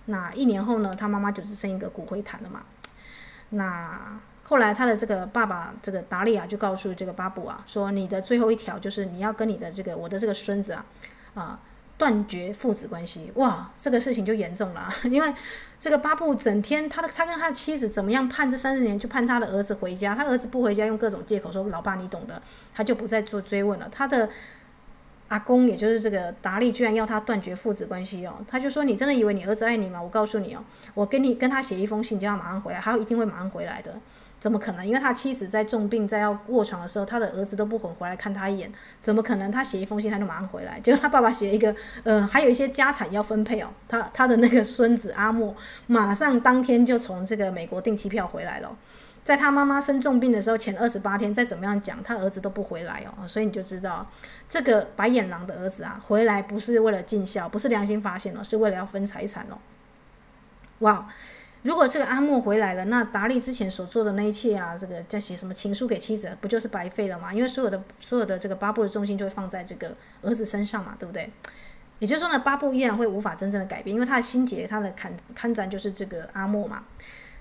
[0.05, 2.63] 那一年后呢，他妈妈就只剩一个骨灰坛了嘛。
[3.49, 10.85] 那后来他的这个爸爸这个达利亚就告诉这个巴布啊说，你的最后一条就是你要跟你的这个我的这个孙子啊
[11.35, 11.59] 啊。
[12.03, 15.33] 断绝父子关系，哇，这个事情就严重了， 因为
[15.79, 22.43] 这个巴布整天，他的他跟他的妻子怎么样判这三十年，就判他的儿子回家，他儿子不回家，用各种借口说老爸你懂得，
[22.75, 23.89] 他就不再做追问了。
[23.93, 24.29] 他的
[25.29, 30.03] 阿公，也就是这个达利，居然要他断绝父子关系哦，他就说你真的以为你儿子爱你吗？
[30.03, 33.95] 我告诉你哦，我跟你跟他写一封信，就要马上回来，他一定会马上回来的。
[34.43, 34.85] 怎么可能？
[34.85, 38.73] 因为他妻子在重病，在要卧床的时候，他的儿子都不肯回来看他一眼。
[38.99, 39.53] 怎么可能？
[39.53, 40.81] 他写一封信，他就马上回来。
[40.81, 43.69] 结果他爸爸写一个，呃，还有一些家产要分配哦。
[43.87, 45.55] 他他的那个孙子阿莫，
[45.87, 48.77] 马上当天就从这个美国订机票回来了。
[49.23, 53.29] 在他妈妈生重病的时候，前二十八天，再怎么样讲，他儿子都不回来哦。
[53.29, 54.05] 所以你就知道，
[54.49, 59.59] 这个白眼狼的儿子啊，回来不是为了尽孝，不是良心发现哦，是为了要分财产哦。
[60.81, 61.07] 哇！
[61.63, 67.33] 如果这个阿莫回来了，那达利之前所做的那一切啊，这个在写什么情书给妻子，不就是白费了吗？
[67.33, 71.31] 因为所有的所有的这个巴布的重心就会放在这个儿子身上嘛，对不对？
[72.01, 76.83] 也就是说呢，巴布依然会无法真正的改变，因为他的心结，他的看看展就是这个阿莫嘛。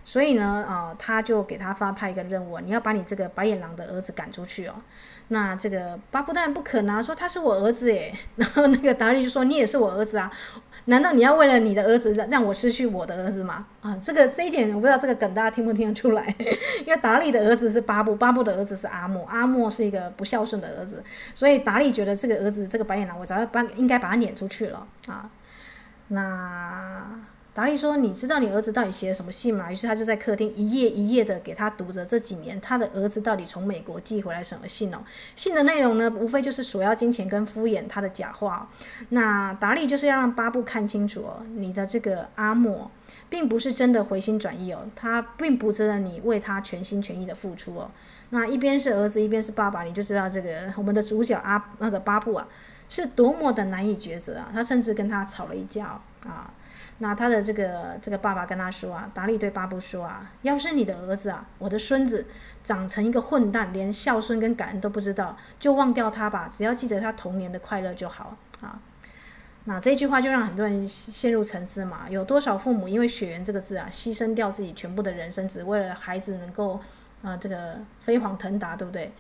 [0.03, 4.73] 所以呢，啊，他就给他发派一个任务，你要把你这个白眼狼的儿子赶出去哦。
[5.27, 8.11] 那这个巴布当然不肯啊，说他是我儿子耶。
[8.35, 10.31] 然后那个达利就说你也是我儿子啊，
[10.91, 13.65] 难道你要为了你的儿子让我失去我的儿子吗？
[13.79, 16.35] 啊，这个这一点我不知道这个梗大家听不听得出来？
[16.85, 21.01] 因为达利的儿子是巴布，巴布的儿子是阿莫，阿莫是一个不孝顺的儿子，
[21.33, 25.31] 所以达利觉得这个儿子这个白眼狼，我早要把应该把他撵出去了啊。
[26.09, 27.05] 那。
[27.53, 34.99] 达利说：“你知道你儿子到底写了什么信吗？”于是他就在客厅一页一页的给他读着这几年他的儿子到底从美国寄回来什么信哦。
[35.35, 38.69] 信的内容呢，无非就是索要金钱跟敷衍他的假话。
[39.09, 42.89] 那达利就是要让巴布看清楚哦，你的这个阿莫
[43.29, 47.91] 并不是真的回心转意哦，他并不值得你为他全心全意的付出哦。
[48.29, 52.47] 那一边是儿子，一边是爸爸，你就知道这个我们的主角阿那个巴布啊，
[52.87, 54.49] 是多么的难以抉择啊！
[54.53, 56.49] 他甚至跟他吵了一架啊。
[57.03, 62.27] 那他的这个这个爸爸跟他说啊，达利对巴布说啊，要是你的儿子啊，我的孙子
[62.63, 68.79] 长成一个混蛋，连孝顺跟感恩都不知道，就忘掉他吧，只要记得他童年的快乐就好啊。
[69.63, 76.79] 那这句话就让很多人陷入沉思嘛，有多少父母因为血缘这个字啊，牺牲掉自己全部的人生，只为了孩子能够
[77.23, 79.11] 啊这个飞黄腾达，对不对？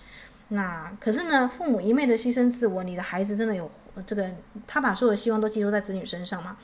[0.49, 3.71] 那可是呢，父母一昧的牺牲自我，你的孩子真的有
[4.05, 4.29] 这个，
[4.67, 6.55] 他把所有的希望都寄托在子女身上吗？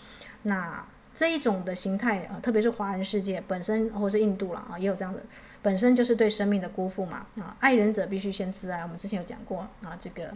[0.43, 0.85] 那。
[1.17, 5.25] 这一种的形态啊，特别是华人世界本身，或是印度了啊，也有这样子，
[5.63, 7.57] 本身就是对生命的辜负嘛啊！
[7.59, 10.31] 爱人者必须先自爱，我们之前有讲过啊，这个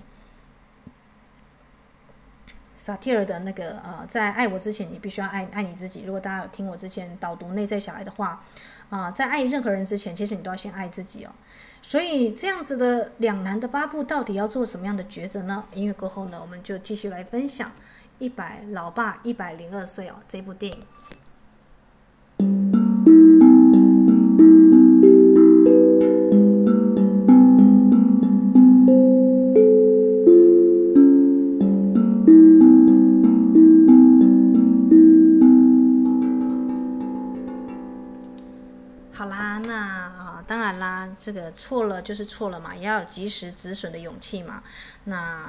[2.76, 6.02] 萨提尔的那个呃，在爱我之前，你必须要爱爱你自己。
[6.04, 8.44] 如果大家有听我之前导读内在小孩的话
[8.90, 11.32] 啊，在爱任何人之前，其实你都要先爱自己哦。
[11.84, 15.64] 所以这样子的两难的巴布，到底要做什么样的抉择呢？
[15.76, 17.72] 音乐过后呢，我们就继续来分享。
[18.22, 20.86] 一百老爸一百零二岁哦，这部电影。
[39.12, 44.62] 好啦，那，当然啦，这个错了就是错了嘛，也要及时止损的勇气嘛。
[45.06, 45.44] 那。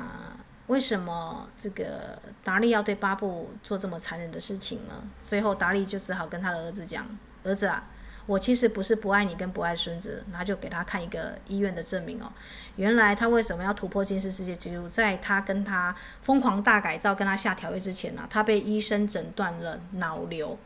[0.69, 5.03] 为什么这个达利要对巴布做这么残忍的事情呢？
[5.23, 7.07] 最后达利就只好跟他的儿子讲
[7.43, 7.85] ：“儿子啊，
[8.27, 12.33] 我其实不是不爱你跟不爱孙子。”然后就给他看一个医院的证明哦。
[12.77, 14.89] 原来他为什么要突破金氏世界纪录？
[14.89, 20.57] 在他跟他疯狂大改造、跟他下条约之前呢，他被医生诊断了脑瘤。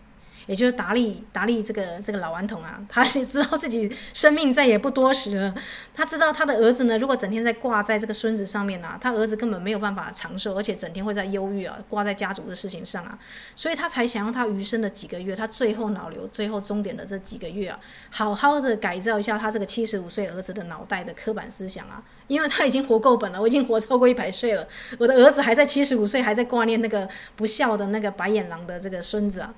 [0.47, 5.55] 也就是达利，达利这个这个老顽童啊，他也知道自己生命再也不多时了。
[5.93, 13.19] 他知道他的儿子呢，如果整天在挂在这个孙子上面啊，他儿子根本没有办法长寿，而且整天会在忧郁啊，挂在家族的事情上啊，
[13.57, 17.81] 所以他才想要他余生的几个月，他最后脑瘤最后终点的这几个月啊，
[18.11, 24.67] 好好的改造一下他这个七十五岁儿子的脑袋的刻板思想啊，因为他已经活够本了，我已经活超过一百岁了，
[24.99, 29.53] 我的儿子还在七十五岁还在挂念那个不孝的那个白眼狼的这个孙子啊。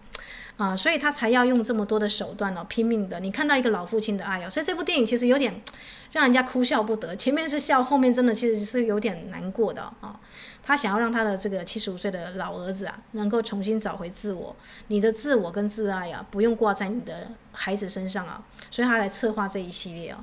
[0.58, 3.20] 啊，所以他才要用这么多的手段哦，拼命的。
[3.20, 5.62] 你看到一个老父亲的爱哦，所以这部电影其实有点
[6.10, 7.14] 让人家哭笑不得。
[7.14, 10.18] 前面是笑，后面真的其实是有点难过的啊。
[10.60, 14.54] 他想要让他的这个七十五岁的老儿子啊，能够重新找回自我。
[14.88, 18.42] 你的自我跟自爱啊，不用挂在你的孩子身上啊。
[18.68, 20.18] 所以他来策划这一系列哦。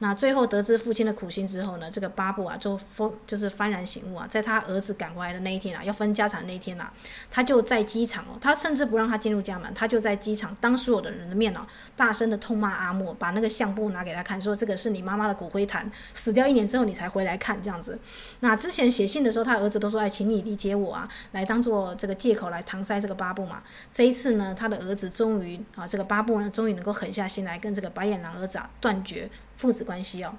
[0.00, 6.92] 那最后得知父亲的苦心之后呢，这个巴布啊就疯，就是幡然醒悟啊，在他儿子赶回来的那一天啊，要分家产那一天啊，
[7.30, 11.60] 他就在机场哦，他甚至不让他进入家门，他就在机场当所有的人的面哦，
[11.96, 17.98] 大声的痛骂阿莫，把那个相簿拿给他看，说这个是你妈妈的骨灰坛，死掉一年之后你才回来看这样子。
[18.40, 23.62] 那之前写信的时候，他儿子都说哎，请你理解我啊，来当做这个借口来搪塞这个巴布嘛。
[23.92, 29.30] 这一次呢，他的儿子终于啊，这个巴布呢，终于能够狠下心来跟这个白眼狼儿子啊断绝。
[29.56, 30.34] 父子关系哦，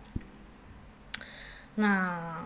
[1.75, 2.43] 那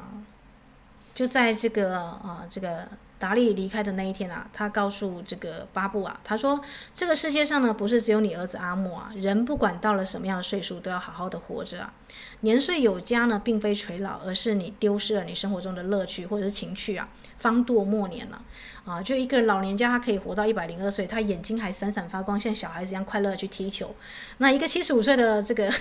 [1.13, 6.61] 就在这个啊，这个达利离开的那一天啊，他告诉这个巴布啊，他说
[6.95, 11.93] ：“这个世界上呢，不是只有你儿子阿木啊，人不管到了什么样的岁数，都要好好的活着啊。
[12.41, 18.41] 年岁有加呢，并非垂老，而是你丢失了你生活中的乐趣或者是情趣啊，方度末年了。”
[18.85, 23.93] 啊，就一个老年家，他可以活到一百零二岁，他眼睛还闪闪发光，像小孩子一样快乐去踢球。
[24.39, 25.71] 那一个七十五岁的这个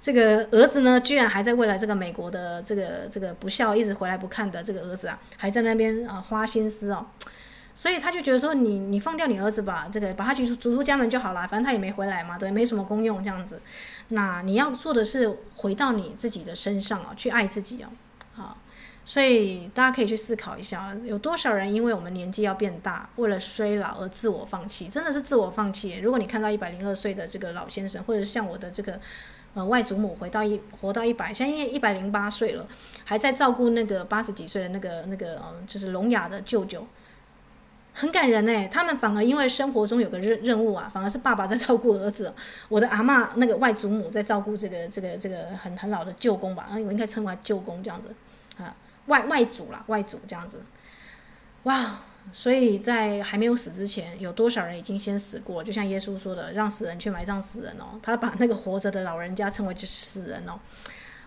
[0.00, 7.04] 这个儿子呢，居然还在为了这个美国的这个这个不孝一直回来不看的这个儿子啊，还在那边啊花心思哦。
[7.74, 13.60] 所以他就觉得说你，你放掉你儿子吧，这个把他逐出逐出家门就好了，反正他也没回来嘛，对，没什么功用这样子。
[14.08, 17.88] 那你要做的是回到你自己的身上啊，去爱自己哦。
[18.34, 18.56] 好，
[19.04, 24.88] 所以大家可以去思考一下，有多少人因为我们年纪要变大，为了衰老而自我放弃？
[24.88, 25.98] 真的是自我放弃。
[25.98, 29.00] 如果你看到一百零二岁的这个老先生，或者像我的这个
[29.54, 32.66] 呃外祖母，回到一活到一百，现在一百零八岁了，
[33.04, 36.86] 还在照顾那个八十几岁的那个那个嗯，就是聋哑的舅舅，
[37.94, 38.68] 很感人哎。
[38.68, 42.30] 他们反而因为生活中有个任任务啊，反而是爸爸在照顾儿子，
[42.68, 48.14] 我的阿嬷那个外祖母在照顾这个这个这个很很老的舅公吧，我应该称为舅公这样子
[48.58, 48.76] 啊。
[49.06, 50.62] 外外祖啦，外祖这样子，
[51.62, 52.00] 哇！
[52.32, 55.62] 所以在还没有死之前，有多少人已经先死过？
[55.62, 58.00] 就像耶稣说的，让死人去埋葬死人哦。
[58.02, 60.58] 他把那个活着的老人家称为就是死人哦。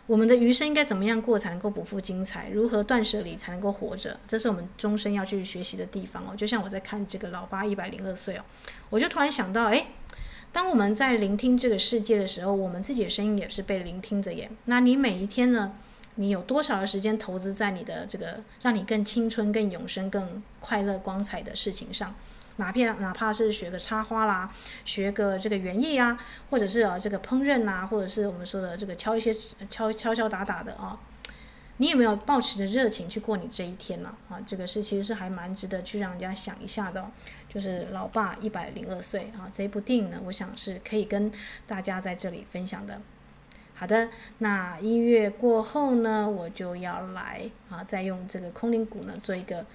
[0.07, 2.49] 我们的余生应该怎么样过才能够不负精彩？
[2.49, 4.17] 如何断舍离才能够活着？
[4.25, 6.33] 这是我们终身要去学习的地方哦。
[6.35, 8.43] 就像我在看这个老八一百零二岁哦，
[8.89, 9.87] 我就突然想到，哎，
[10.53, 14.49] 当我们在聆听这个世界的时候，我们自己的声音也是被聆听着耶。
[14.65, 15.73] 那你每一天呢？
[16.19, 22.15] 你有多少的时间投资在你的这个让你更青春、更永生、更快乐、光彩的事情上？
[22.57, 24.53] 哪片哪怕是学个插花啦，
[24.85, 29.33] 学个这个园艺啊，或者是啊这个烹饪啊，或者是我们说的这个敲一些
[29.69, 30.99] 敲敲敲打打的啊，
[31.77, 34.13] 你有没有抱持着热情去过你这一天呢？
[34.29, 37.09] 啊，这个是其实是还蛮值得去让人家想一下的。
[37.47, 41.31] 就是老爸一百零二岁啊，这部电影呢，我想是可以跟
[41.65, 42.99] 大家在这里分享的。
[43.73, 49.65] 好的，那音乐过后呢，我就要来啊，再用这个空灵鼓呢做一个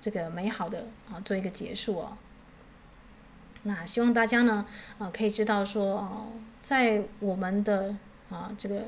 [0.00, 2.16] 这个美好的啊，做一个结束哦。
[3.68, 4.64] 那希望大家呢
[4.98, 6.26] 啊可以知道说哦，
[6.58, 7.94] 在我们的
[8.30, 8.84] 啊这个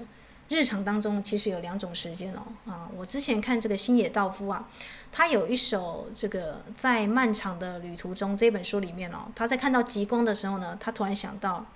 [0.49, 2.89] 日常当中，其实有两种时间哦啊。
[2.97, 4.67] 我之前看这个星野道夫啊，
[5.13, 11.67] 他有一首这个在漫长的旅途中这本书里面哦，他在看到极光的时候呢，他突然想到。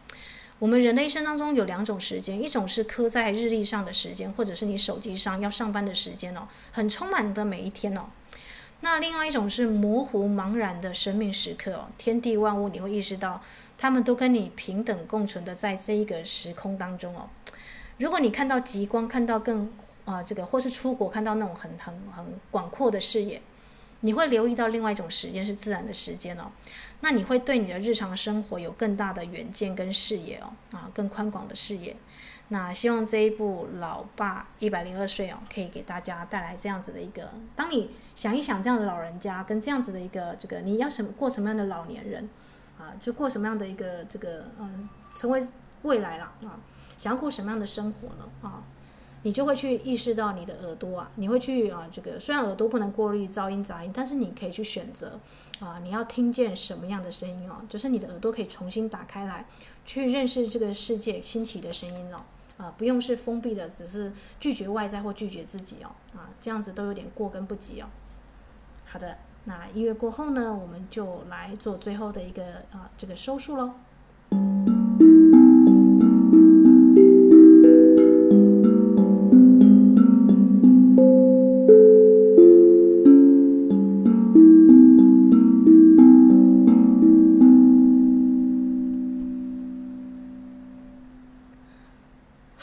[0.60, 8.02] 我们人的一生当中有两种时间，一种是刻在日历上的时间，或者是你手机上要上班的时间哦，很充满的每一天哦。
[8.84, 13.40] 那另外一种是模糊茫然的生命时刻哦，天地万物你会意识到，
[13.78, 17.26] 他们都跟你平等共存的在这一个时空当中哦。
[17.96, 19.72] 如果你看到极光，看到更
[20.04, 23.40] 啊、这个，或是出国看到那种很很很广阔的视野。
[24.00, 26.52] 你会留意到另外一种时间是自然的时间哦，
[27.00, 31.96] 那你会对你的日常生活有更大的远见跟视野哦，啊，更宽广的视野。
[32.54, 42.28] 那希望这一部《老爸一百零二岁》哦，可以给大家带来这样子的一个，当你想一想这样的老人家跟这样子的一个这个，你要什么过什么样的老年人
[42.78, 45.44] 啊，就过什么样的一个这个嗯，成为
[45.82, 46.60] 未来了啊，
[46.96, 48.62] 想要过什么样的生活呢啊？
[49.22, 55.18] 你就会去意识到你的耳朵啊，你会去啊，这个虽然耳朵不能过滤噪音杂音，但是你可以去选择
[55.58, 59.44] 啊，你要听见什么样的声音哦，就是你的耳朵可以重新打开来，
[59.84, 62.20] 去认识这个世界新奇的声音哦，
[62.56, 67.86] 啊，不用是封闭的，只是拒绝外在或拒绝自己哦，啊，这样子都有点过跟不及哦。
[68.84, 73.74] 好的，那一月过后呢，我们就来做最后的一个啊，这个收束喽。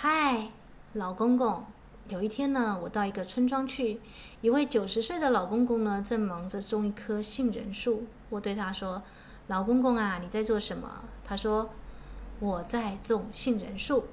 [0.04, 0.48] 嗨
[0.94, 1.64] 老公公，
[2.08, 4.02] 有一天呢，我到一个村庄去，
[4.42, 8.08] 一位九十岁的老公公呢，正忙着种一棵杏仁树。
[8.32, 9.04] 我对他说
[9.46, 10.90] ：“老公公啊，你在做什么？”
[11.24, 11.70] 他说
[12.42, 14.06] ：“我在种杏仁树。”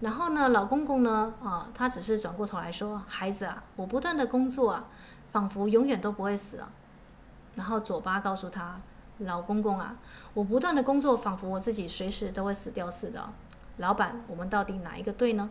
[0.00, 4.88] 然后呢，老公公呢，啊，他只是转过头来说：“孩子啊，我不断的工作啊，
[5.30, 6.72] 仿佛永远都不会死啊。”
[7.54, 8.80] 然后左巴告诉他
[9.20, 9.98] ：“老公公啊，
[10.32, 13.30] 我不断的工作，仿佛我自己随时都会死掉似的。”
[13.78, 15.50] 老板，我们到底哪一个对呢？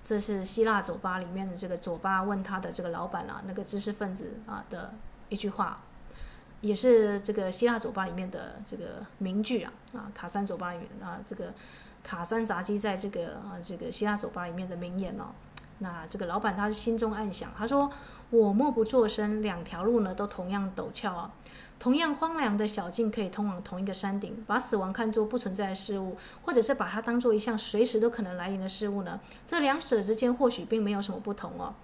[0.00, 4.94] 这是希腊酒吧里面的这个左巴问他的这个老板啊，那个知识分子啊的
[5.28, 5.80] 一句话，
[6.60, 11.52] 也是这个希腊酒吧里面的这个名句啊啊，卡山左巴里面啊，这个
[12.02, 15.26] 卡山札基在这个啊这个希腊酒吧里面的名言哦。
[15.80, 17.90] 那这个老板他是心中暗想，他说
[18.30, 21.30] ：“我默不作声，两条路呢都同样陡峭啊。”
[21.78, 29.20] 同样荒凉的小径可以通往同一个山顶，把死亡看作不存在的事物，或者是把它当做一项随时都可能来临的事物呢？
[29.46, 31.74] 这两者之间或许并没有什么不同哦。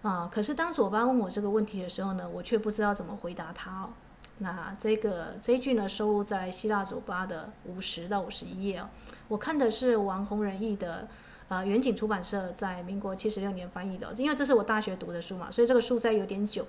[0.00, 3.90] 啊，可是当左巴问我这个问题的时候呢，我却不知道怎么回答他哦。
[4.38, 8.88] 那这个这一句呢，收录在希腊左巴的五十到五十一页哦。
[9.26, 11.06] 我看的是王洪仁译的，
[11.48, 16.64] 呃，远景出版社在民国七十六年翻译的，因为这是我大学读的书嘛，所以这个书在有点久。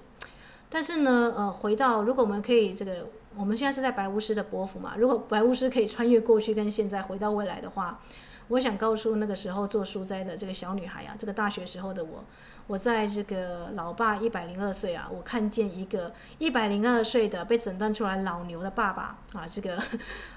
[0.69, 4.93] 但是呢，呃，回到如果我们可以这个，我们现在是在白巫师的伯府嘛。
[4.97, 7.99] 如果白巫师可以穿越过去跟现在回到未来的话，
[8.49, 12.23] 我想告诉那个时候做书斋的这个小女孩啊，这个大学时候的我，
[12.69, 19.81] 我在这个老爸一百零二岁啊，我看见一个一百零二岁的被诊断出来老牛的爸爸啊，这个，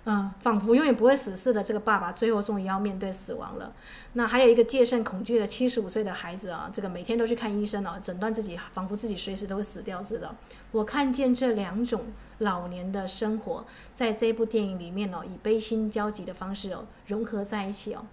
[0.05, 3.70] 嗯，仿佛永远不会死似的这个爸爸，最后终于要面对死亡了。
[4.14, 10.35] 那还有一个戒慎恐惧的七十五岁的孩子啊，这个每天都去看医生啊，诊断自己仿佛自己随时都会死掉似的。
[10.70, 12.07] 我看见这两种
[12.39, 18.07] 老年的生活，在这部电影里面哦，以悲心交集的方式哦，融合在一起哦。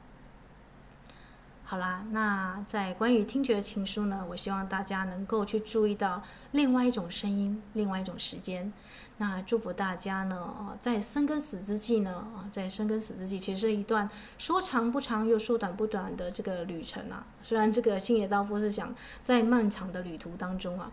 [1.70, 8.74] 好啦，那在关于听觉的情书呢，我希望大家能够去注意到另外一种声音，另外一种时间。
[9.18, 14.10] 那祝福大家呢，在生跟死之际呢，啊，在生跟死之际，其实是一段
[14.40, 17.24] 说长不长又说短不短的这个旅程啊。
[17.44, 20.92] 虽然这个星野道夫是讲在漫长的旅途当中啊，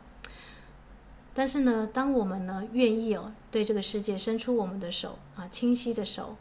[1.32, 6.36] 但是呢，当我们呢愿意哦，对这个世界伸出我们的手啊，清晰的手，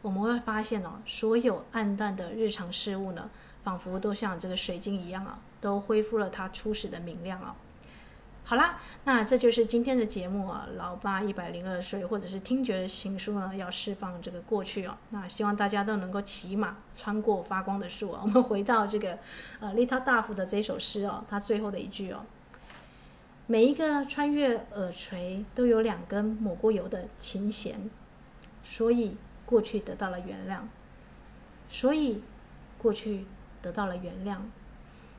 [0.00, 3.28] 我们会发现哦，所有暗淡的日常事物呢。
[3.70, 7.54] 仿佛都像这个水晶一样啊，都恢复了它初始的明亮啊。
[8.42, 10.66] 好啦，那这就是今天的节目啊。
[10.76, 14.98] 老爸一百零二岁，或者是听觉的情书呢，要释放这个过去哦。
[15.10, 18.22] 那希望大家都能够骑马穿过发光的树啊。
[18.24, 19.16] 我们回到这个
[19.60, 22.26] 呃利他大夫的这首诗哦，他最后的一句哦：
[23.46, 27.88] 每一个穿越耳垂都有两根抹过油的琴弦，
[28.64, 29.16] 所以
[29.46, 30.62] 过去得到了原谅，
[31.68, 32.20] 所以
[32.76, 33.26] 过去。
[33.60, 34.36] 得到了原谅。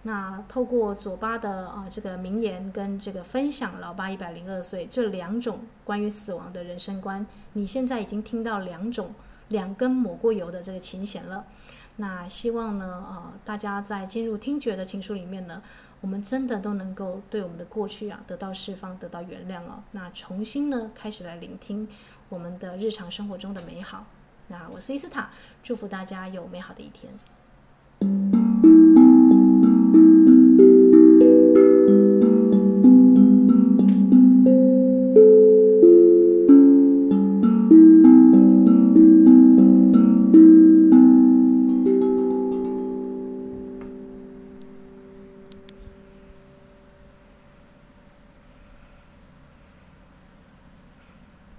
[0.04, 9.14] 那透过佐巴的啊这个名言跟这个分享，老爸一百零二岁这两种关于死亡的人生观，你现在已经听到两种
[9.50, 11.46] 两根抹过油的这个琴弦了。
[11.98, 15.62] 那希望呢啊大家在进入听觉的情书里面呢，
[16.00, 19.84] 我们真的都能够对我们的过去啊得到释放，得到原谅哦。
[19.92, 21.88] 那重新呢开始来聆听
[22.30, 24.08] 我们的日常生活中的美好。
[24.48, 25.30] 那我是伊斯塔，
[25.62, 27.14] 祝福大家有美好的一天。
[28.04, 28.61] Música